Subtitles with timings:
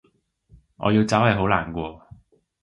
[0.77, 2.07] 我要走係好難過